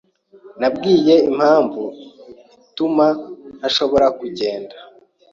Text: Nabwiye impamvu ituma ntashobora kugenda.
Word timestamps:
Nabwiye 0.59 1.15
impamvu 1.29 1.83
ituma 2.65 3.05
ntashobora 3.57 4.07
kugenda. 4.19 4.75